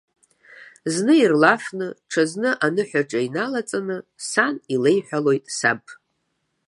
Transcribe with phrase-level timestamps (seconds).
[0.93, 3.97] Зны ирлафны, ҽазны аныҳәаҿа иналаҵаны,
[4.29, 5.83] сан илеиҳәалоит саб.